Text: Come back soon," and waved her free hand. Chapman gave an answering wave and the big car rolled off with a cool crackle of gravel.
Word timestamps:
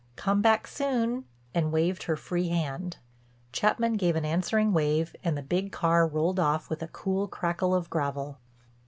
Come 0.15 0.41
back 0.41 0.65
soon," 0.65 1.25
and 1.53 1.71
waved 1.71 2.01
her 2.05 2.15
free 2.17 2.47
hand. 2.47 2.97
Chapman 3.51 3.97
gave 3.97 4.15
an 4.15 4.25
answering 4.25 4.73
wave 4.73 5.15
and 5.23 5.37
the 5.37 5.43
big 5.43 5.71
car 5.71 6.07
rolled 6.07 6.39
off 6.39 6.71
with 6.71 6.81
a 6.81 6.87
cool 6.87 7.27
crackle 7.27 7.75
of 7.75 7.87
gravel. 7.91 8.39